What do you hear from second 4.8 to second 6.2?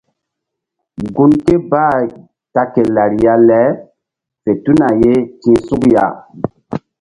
ye ti̧h suk ya.